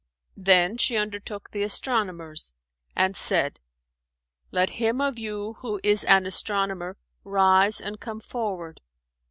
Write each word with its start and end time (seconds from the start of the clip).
[FN#414]"—Then 0.35 0.77
she 0.79 0.97
undertook 0.97 1.51
the 1.51 1.61
astronomers 1.61 2.53
and 2.95 3.15
said, 3.15 3.59
"Let 4.49 4.71
him 4.81 4.99
of 4.99 5.19
you 5.19 5.57
who 5.59 5.79
is 5.83 6.03
an 6.05 6.25
astronomer 6.25 6.97
rise 7.23 7.79
and 7.79 7.99
come 7.99 8.19
forward." 8.19 8.81